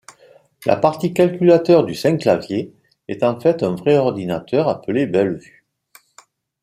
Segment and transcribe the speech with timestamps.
[0.65, 2.73] La partie calculateur du Synclavier
[3.07, 5.63] est en fait un vrai ordinateur appelé Bellevue.